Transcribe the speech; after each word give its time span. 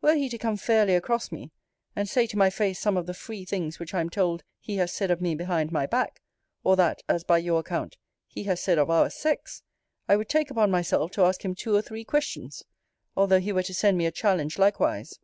Were 0.00 0.14
he 0.14 0.30
to 0.30 0.38
come 0.38 0.56
fairly 0.56 0.94
across 0.94 1.30
me, 1.30 1.50
and 1.94 2.08
say 2.08 2.26
to 2.28 2.38
my 2.38 2.48
face 2.48 2.78
some 2.78 2.96
of 2.96 3.04
the 3.04 3.12
free 3.12 3.44
things 3.44 3.78
which 3.78 3.92
I 3.92 4.00
am 4.00 4.08
told 4.08 4.42
he 4.60 4.76
has 4.76 4.90
said 4.92 5.10
of 5.10 5.20
me 5.20 5.34
behind 5.34 5.70
my 5.70 5.84
back, 5.84 6.22
or 6.64 6.74
that 6.76 7.02
(as 7.06 7.22
by 7.22 7.36
your 7.36 7.60
account) 7.60 7.98
he 8.26 8.44
has 8.44 8.62
said 8.62 8.78
of 8.78 8.88
our 8.88 9.10
sex, 9.10 9.62
I 10.08 10.16
would 10.16 10.30
take 10.30 10.50
upon 10.50 10.70
myself 10.70 11.10
to 11.10 11.22
ask 11.24 11.44
him 11.44 11.54
two 11.54 11.76
or 11.76 11.82
three 11.82 12.04
questions; 12.04 12.64
although 13.14 13.40
he 13.40 13.52
were 13.52 13.62
to 13.64 13.74
send 13.74 13.98
me 13.98 14.06
a 14.06 14.10
challenge 14.10 14.56
likewise. 14.58 15.18